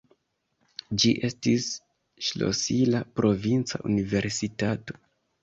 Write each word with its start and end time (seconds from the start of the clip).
Ĝi 1.03 1.11
estis 1.29 1.67
ŝlosila 2.29 3.03
provinca 3.21 3.83
universitato. 3.93 4.99